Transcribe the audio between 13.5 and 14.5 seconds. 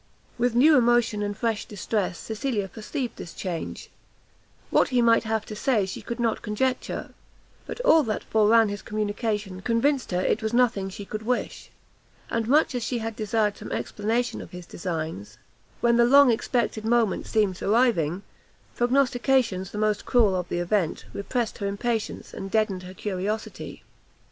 some explanation of